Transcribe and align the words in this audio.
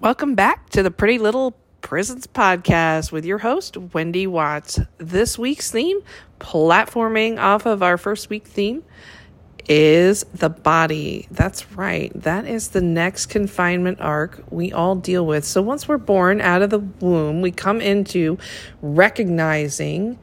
Welcome 0.00 0.36
back 0.36 0.70
to 0.70 0.84
the 0.84 0.92
Pretty 0.92 1.18
Little 1.18 1.56
Prisons 1.80 2.28
podcast 2.28 3.10
with 3.10 3.24
your 3.24 3.38
host, 3.38 3.76
Wendy 3.76 4.28
Watts. 4.28 4.78
This 4.98 5.36
week's 5.36 5.72
theme, 5.72 6.02
platforming 6.38 7.40
off 7.40 7.66
of 7.66 7.82
our 7.82 7.98
first 7.98 8.30
week 8.30 8.46
theme, 8.46 8.84
is 9.68 10.22
the 10.32 10.50
body. 10.50 11.26
That's 11.32 11.72
right. 11.72 12.12
That 12.14 12.46
is 12.46 12.68
the 12.68 12.80
next 12.80 13.26
confinement 13.26 14.00
arc 14.00 14.44
we 14.50 14.70
all 14.72 14.94
deal 14.94 15.26
with. 15.26 15.44
So 15.44 15.62
once 15.62 15.88
we're 15.88 15.98
born 15.98 16.40
out 16.40 16.62
of 16.62 16.70
the 16.70 16.78
womb, 16.78 17.42
we 17.42 17.50
come 17.50 17.80
into 17.80 18.38
recognizing 18.80 20.16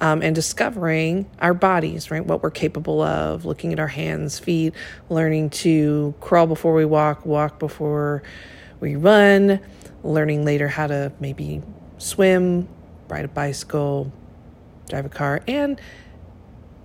um, 0.00 0.22
and 0.22 0.34
discovering 0.34 1.30
our 1.38 1.52
bodies, 1.52 2.10
right? 2.10 2.24
What 2.24 2.42
we're 2.42 2.50
capable 2.50 3.02
of, 3.02 3.44
looking 3.44 3.74
at 3.74 3.78
our 3.78 3.88
hands, 3.88 4.38
feet, 4.38 4.72
learning 5.10 5.50
to 5.50 6.14
crawl 6.18 6.46
before 6.46 6.72
we 6.72 6.86
walk, 6.86 7.26
walk 7.26 7.58
before 7.58 8.22
we 8.80 8.96
run, 8.96 9.60
learning 10.02 10.44
later 10.44 10.68
how 10.68 10.86
to 10.86 11.12
maybe 11.20 11.62
swim, 11.98 12.68
ride 13.08 13.24
a 13.24 13.28
bicycle, 13.28 14.12
drive 14.88 15.06
a 15.06 15.08
car, 15.08 15.42
and 15.46 15.80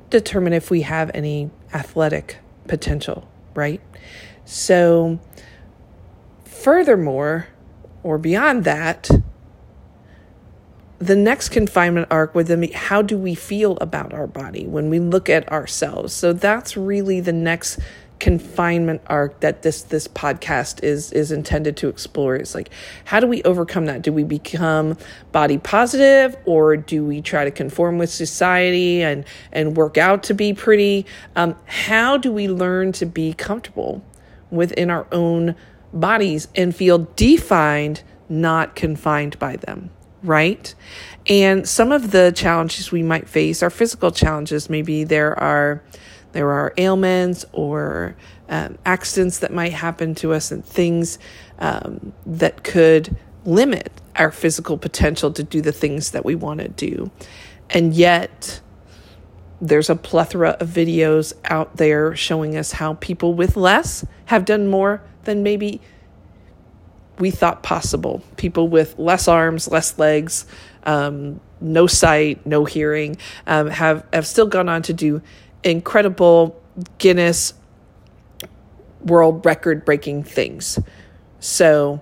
determine 0.09 0.53
if 0.53 0.69
we 0.69 0.81
have 0.81 1.11
any 1.13 1.49
athletic 1.73 2.37
potential, 2.67 3.27
right? 3.55 3.81
So, 4.45 5.19
furthermore, 6.45 7.47
or 8.03 8.17
beyond 8.17 8.63
that, 8.65 9.09
the 10.99 11.15
next 11.15 11.49
confinement 11.49 12.07
arc 12.09 12.33
would 12.33 12.47
then 12.47 12.61
be 12.61 12.67
how 12.67 13.01
do 13.01 13.17
we 13.17 13.35
feel 13.35 13.77
about 13.77 14.13
our 14.13 14.27
body 14.27 14.65
when 14.65 14.89
we 14.89 14.99
look 14.99 15.29
at 15.29 15.49
ourselves? 15.51 16.13
So 16.13 16.31
that's 16.31 16.77
really 16.77 17.19
the 17.19 17.33
next 17.33 17.79
confinement 18.23 19.01
arc 19.07 19.41
that 19.41 19.63
this 19.63 19.81
this 19.81 20.07
podcast 20.07 20.81
is 20.81 21.11
is 21.11 21.29
intended 21.29 21.75
to 21.75 21.89
explore. 21.89 22.37
Is 22.37 22.55
like 22.55 22.69
how 23.03 23.19
do 23.19 23.27
we 23.27 23.43
overcome 23.43 23.85
that? 23.87 24.01
Do 24.01 24.13
we 24.13 24.23
become 24.23 24.97
body 25.33 25.57
positive 25.57 26.37
or 26.45 26.77
do 26.77 27.03
we 27.03 27.21
try 27.21 27.43
to 27.43 27.51
conform 27.51 27.97
with 27.97 28.09
society 28.09 29.03
and 29.03 29.25
and 29.51 29.75
work 29.75 29.97
out 29.97 30.23
to 30.23 30.33
be 30.33 30.53
pretty? 30.53 31.05
Um, 31.35 31.57
how 31.65 32.15
do 32.15 32.31
we 32.31 32.47
learn 32.47 32.93
to 32.93 33.05
be 33.05 33.33
comfortable 33.33 34.01
within 34.49 34.89
our 34.89 35.05
own 35.11 35.53
bodies 35.91 36.47
and 36.55 36.73
feel 36.73 36.99
defined 37.17 38.03
not 38.29 38.73
confined 38.73 39.37
by 39.37 39.57
them 39.57 39.89
right? 40.25 40.73
And 41.27 41.67
some 41.67 41.91
of 41.91 42.11
the 42.11 42.31
challenges 42.33 42.89
we 42.89 43.03
might 43.03 43.27
face 43.27 43.61
are 43.61 43.69
physical 43.69 44.09
challenges. 44.09 44.69
Maybe 44.69 45.03
there 45.03 45.37
are 45.37 45.83
there 46.33 46.51
are 46.51 46.73
ailments 46.77 47.45
or 47.53 48.15
um, 48.49 48.77
accidents 48.85 49.39
that 49.39 49.53
might 49.53 49.73
happen 49.73 50.13
to 50.15 50.33
us 50.33 50.51
and 50.51 50.65
things 50.65 51.17
um, 51.59 52.13
that 52.25 52.63
could 52.63 53.15
limit 53.45 53.91
our 54.15 54.31
physical 54.31 54.77
potential 54.77 55.31
to 55.31 55.43
do 55.43 55.61
the 55.61 55.71
things 55.71 56.11
that 56.11 56.25
we 56.25 56.35
want 56.35 56.59
to 56.59 56.67
do. 56.67 57.09
And 57.69 57.93
yet, 57.93 58.61
there's 59.61 59.89
a 59.89 59.95
plethora 59.95 60.51
of 60.59 60.69
videos 60.69 61.33
out 61.45 61.77
there 61.77 62.15
showing 62.15 62.57
us 62.57 62.73
how 62.73 62.95
people 62.95 63.33
with 63.33 63.55
less 63.55 64.05
have 64.25 64.45
done 64.45 64.67
more 64.67 65.01
than 65.23 65.41
maybe 65.41 65.79
we 67.19 67.31
thought 67.31 67.63
possible. 67.63 68.21
People 68.37 68.67
with 68.67 68.97
less 68.99 69.27
arms, 69.27 69.69
less 69.69 69.97
legs, 69.97 70.45
um, 70.83 71.39
no 71.61 71.87
sight, 71.87 72.45
no 72.45 72.65
hearing, 72.65 73.17
um, 73.47 73.67
have 73.67 74.05
have 74.11 74.27
still 74.27 74.47
gone 74.47 74.67
on 74.67 74.81
to 74.83 74.93
do 74.93 75.21
incredible 75.63 76.59
Guinness 76.97 77.53
world 79.03 79.45
record 79.45 79.85
breaking 79.85 80.23
things. 80.23 80.79
So 81.39 82.01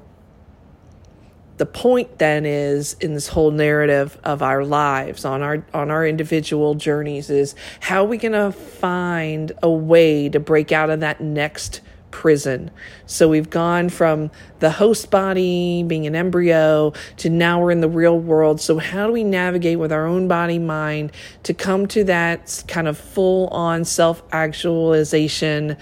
the 1.57 1.65
point 1.65 2.17
then 2.17 2.45
is 2.45 2.93
in 2.93 3.13
this 3.13 3.27
whole 3.27 3.51
narrative 3.51 4.17
of 4.23 4.41
our 4.41 4.65
lives 4.65 5.25
on 5.25 5.43
our 5.43 5.63
on 5.75 5.91
our 5.91 6.07
individual 6.07 6.73
journeys 6.73 7.29
is 7.29 7.53
how 7.81 8.03
are 8.03 8.07
we 8.07 8.17
going 8.17 8.31
to 8.31 8.51
find 8.51 9.51
a 9.61 9.69
way 9.69 10.27
to 10.29 10.39
break 10.39 10.71
out 10.71 10.89
of 10.89 11.01
that 11.01 11.21
next 11.21 11.81
prison. 12.11 12.71
So 13.05 13.29
we've 13.29 13.49
gone 13.49 13.89
from 13.89 14.31
the 14.59 14.69
host 14.69 15.09
body 15.09 15.83
being 15.83 16.05
an 16.05 16.15
embryo 16.15 16.93
to 17.17 17.29
now 17.29 17.61
we're 17.61 17.71
in 17.71 17.81
the 17.81 17.89
real 17.89 18.19
world. 18.19 18.61
So, 18.61 18.77
how 18.77 19.07
do 19.07 19.13
we 19.13 19.23
navigate 19.23 19.79
with 19.79 19.91
our 19.91 20.05
own 20.05 20.27
body 20.27 20.59
mind 20.59 21.11
to 21.43 21.53
come 21.53 21.87
to 21.87 22.03
that 22.05 22.63
kind 22.67 22.87
of 22.87 22.97
full 22.97 23.47
on 23.47 23.85
self 23.85 24.23
actualization 24.31 25.77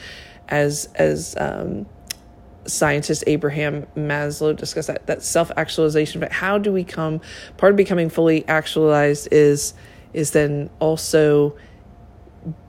as, 0.47 0.89
as, 0.95 1.35
um, 1.37 1.85
scientist 2.65 3.23
Abraham 3.27 3.85
Maslow 3.95 4.55
discussed 4.55 4.87
that, 4.87 5.07
that 5.07 5.23
self 5.23 5.51
actualization. 5.57 6.19
But 6.19 6.31
how 6.31 6.57
do 6.57 6.71
we 6.71 6.83
come? 6.83 7.21
Part 7.57 7.71
of 7.71 7.77
becoming 7.77 8.09
fully 8.09 8.47
actualized 8.47 9.29
is 9.31 9.73
is 10.13 10.31
then 10.31 10.69
also 10.79 11.55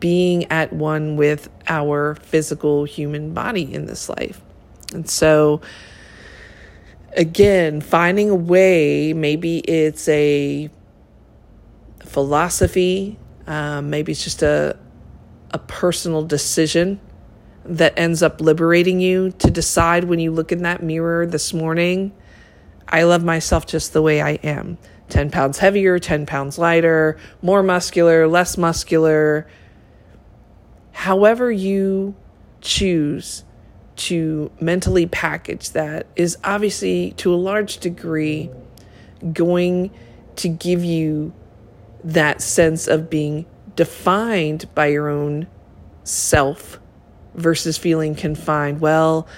being 0.00 0.44
at 0.50 0.72
one 0.72 1.16
with 1.16 1.48
our 1.70 2.16
physical 2.16 2.84
human 2.84 3.32
body 3.32 3.72
in 3.72 3.86
this 3.86 4.08
life. 4.08 4.42
And 4.92 5.08
so, 5.08 5.62
again, 7.16 7.80
finding 7.80 8.28
a 8.28 8.34
way, 8.34 9.12
maybe 9.14 9.58
it's 9.60 10.08
a 10.08 10.68
philosophy, 12.04 13.18
um, 13.46 13.88
maybe 13.88 14.12
it's 14.12 14.24
just 14.24 14.42
a, 14.42 14.76
a 15.52 15.58
personal 15.58 16.24
decision 16.24 17.00
that 17.64 17.96
ends 17.96 18.22
up 18.22 18.40
liberating 18.40 19.00
you 19.00 19.30
to 19.38 19.50
decide 19.50 20.04
when 20.04 20.18
you 20.18 20.32
look 20.32 20.50
in 20.50 20.62
that 20.62 20.82
mirror 20.82 21.24
this 21.24 21.54
morning, 21.54 22.12
I 22.88 23.04
love 23.04 23.22
myself 23.22 23.66
just 23.66 23.92
the 23.92 24.02
way 24.02 24.20
I 24.20 24.32
am. 24.42 24.76
10 25.08 25.30
pounds 25.30 25.58
heavier, 25.58 25.98
10 25.98 26.26
pounds 26.26 26.58
lighter, 26.58 27.16
more 27.42 27.62
muscular, 27.62 28.26
less 28.26 28.56
muscular, 28.56 29.46
however 30.92 31.50
you 31.50 32.14
choose 32.60 33.44
to 33.96 34.50
mentally 34.60 35.06
package 35.06 35.70
that 35.70 36.06
is 36.16 36.36
obviously 36.42 37.12
to 37.12 37.34
a 37.34 37.36
large 37.36 37.78
degree 37.78 38.50
going 39.32 39.90
to 40.36 40.48
give 40.48 40.82
you 40.82 41.32
that 42.02 42.40
sense 42.40 42.88
of 42.88 43.10
being 43.10 43.44
defined 43.76 44.72
by 44.74 44.86
your 44.86 45.08
own 45.08 45.46
self 46.04 46.80
versus 47.34 47.76
feeling 47.76 48.14
confined. 48.14 48.80
Well, 48.80 49.28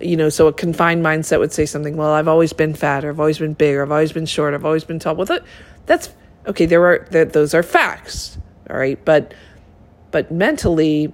you 0.00 0.16
know, 0.16 0.28
so 0.28 0.46
a 0.46 0.52
confined 0.52 1.04
mindset 1.04 1.38
would 1.38 1.52
say 1.52 1.66
something, 1.66 1.96
well, 1.96 2.12
I've 2.12 2.28
always 2.28 2.52
been 2.52 2.72
fat, 2.72 3.04
or 3.04 3.10
I've 3.10 3.20
always 3.20 3.38
been 3.38 3.54
big, 3.54 3.74
or 3.74 3.82
I've 3.82 3.92
always 3.92 4.12
been 4.12 4.26
short, 4.26 4.54
I've 4.54 4.64
always 4.64 4.84
been 4.84 4.98
tall. 4.98 5.16
Well, 5.16 5.26
that, 5.26 5.42
that's 5.86 6.10
okay, 6.46 6.66
there 6.66 6.84
are 6.86 7.06
that 7.10 7.32
those 7.32 7.52
are 7.52 7.62
facts. 7.62 8.38
All 8.70 8.76
right. 8.76 9.02
But 9.04 9.34
but 10.10 10.30
mentally, 10.30 11.12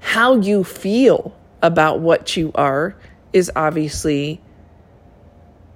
how 0.00 0.36
you 0.36 0.64
feel 0.64 1.36
about 1.62 2.00
what 2.00 2.36
you 2.36 2.50
are 2.54 2.96
is 3.32 3.50
obviously 3.54 4.40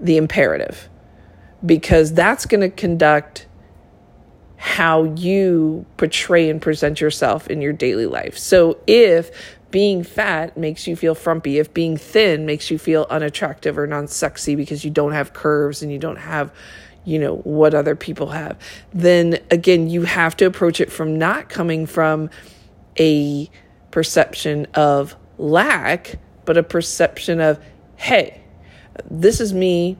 the 0.00 0.16
imperative 0.16 0.88
because 1.64 2.12
that's 2.12 2.46
going 2.46 2.60
to 2.60 2.70
conduct 2.70 3.46
how 4.56 5.04
you 5.04 5.84
portray 5.96 6.48
and 6.48 6.62
present 6.62 7.00
yourself 7.00 7.48
in 7.48 7.60
your 7.60 7.72
daily 7.72 8.06
life. 8.06 8.38
So 8.38 8.78
if 8.86 9.58
being 9.70 10.04
fat 10.04 10.56
makes 10.56 10.86
you 10.86 10.96
feel 10.96 11.14
frumpy, 11.14 11.58
if 11.58 11.72
being 11.72 11.96
thin 11.96 12.46
makes 12.46 12.70
you 12.70 12.78
feel 12.78 13.06
unattractive 13.10 13.78
or 13.78 13.86
non 13.86 14.06
sexy 14.06 14.54
because 14.54 14.84
you 14.84 14.90
don't 14.90 15.12
have 15.12 15.32
curves 15.32 15.82
and 15.82 15.90
you 15.90 15.98
don't 15.98 16.16
have 16.16 16.52
you 17.04 17.18
know, 17.18 17.36
what 17.38 17.74
other 17.74 17.96
people 17.96 18.28
have, 18.28 18.56
then 18.92 19.38
again, 19.52 19.90
you 19.90 20.02
have 20.02 20.34
to 20.38 20.46
approach 20.46 20.80
it 20.80 20.90
from 20.90 21.18
not 21.18 21.50
coming 21.50 21.84
from 21.84 22.30
a 22.98 23.50
perception 23.90 24.66
of 24.74 25.14
lack, 25.36 26.18
but 26.46 26.56
a 26.56 26.62
perception 26.62 27.38
of, 27.38 27.62
hey, 27.96 28.42
this 29.10 29.41
is 29.41 29.53
me, 29.53 29.98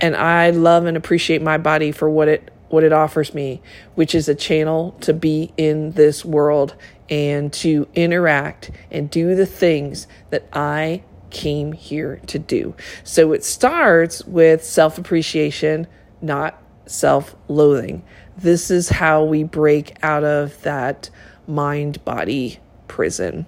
and 0.00 0.16
I 0.16 0.50
love 0.50 0.86
and 0.86 0.96
appreciate 0.96 1.40
my 1.40 1.56
body 1.56 1.92
for 1.92 2.10
what 2.10 2.28
it 2.28 2.52
what 2.68 2.84
it 2.84 2.92
offers 2.92 3.34
me, 3.34 3.60
which 3.96 4.14
is 4.14 4.28
a 4.28 4.34
channel 4.34 4.92
to 5.00 5.12
be 5.12 5.52
in 5.56 5.90
this 5.92 6.24
world 6.24 6.76
and 7.08 7.52
to 7.52 7.88
interact 7.96 8.70
and 8.92 9.10
do 9.10 9.34
the 9.34 9.46
things 9.46 10.06
that 10.30 10.48
I 10.52 11.02
came 11.30 11.72
here 11.72 12.20
to 12.28 12.38
do. 12.38 12.76
So 13.02 13.32
it 13.32 13.44
starts 13.44 14.24
with 14.24 14.64
self 14.64 14.98
appreciation, 14.98 15.88
not 16.22 16.62
self 16.86 17.36
loathing. 17.48 18.02
This 18.36 18.70
is 18.70 18.88
how 18.88 19.24
we 19.24 19.44
break 19.44 19.96
out 20.02 20.24
of 20.24 20.60
that 20.62 21.10
mind 21.46 22.04
body 22.04 22.58
prison. 22.88 23.46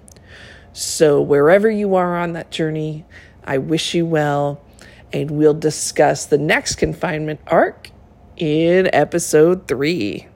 So, 0.71 1.21
wherever 1.21 1.69
you 1.69 1.95
are 1.95 2.17
on 2.17 2.33
that 2.33 2.51
journey, 2.51 3.05
I 3.43 3.57
wish 3.57 3.93
you 3.93 4.05
well, 4.05 4.61
and 5.11 5.31
we'll 5.31 5.53
discuss 5.53 6.25
the 6.25 6.37
next 6.37 6.75
confinement 6.75 7.39
arc 7.47 7.91
in 8.37 8.89
episode 8.93 9.67
three. 9.67 10.27